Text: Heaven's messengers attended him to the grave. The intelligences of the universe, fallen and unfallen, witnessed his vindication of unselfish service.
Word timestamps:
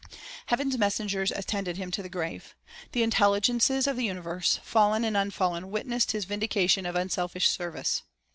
Heaven's 0.47 0.79
messengers 0.79 1.29
attended 1.29 1.77
him 1.77 1.91
to 1.91 2.01
the 2.01 2.09
grave. 2.09 2.55
The 2.91 3.03
intelligences 3.03 3.85
of 3.85 3.95
the 3.95 4.03
universe, 4.03 4.59
fallen 4.63 5.05
and 5.05 5.15
unfallen, 5.15 5.69
witnessed 5.69 6.11
his 6.11 6.25
vindication 6.25 6.87
of 6.87 6.95
unselfish 6.95 7.47
service. 7.47 8.01